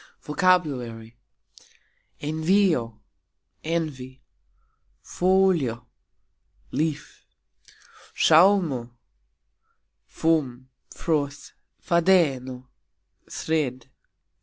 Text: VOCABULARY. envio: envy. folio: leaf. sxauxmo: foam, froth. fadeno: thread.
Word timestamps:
VOCABULARY. 0.23 1.15
envio: 2.23 3.01
envy. 3.63 4.23
folio: 4.99 5.85
leaf. 6.71 7.23
sxauxmo: 8.15 8.95
foam, 10.03 10.69
froth. 10.89 11.51
fadeno: 11.79 12.67
thread. 13.29 13.91